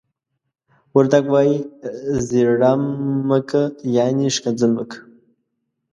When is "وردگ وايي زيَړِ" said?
0.95-2.59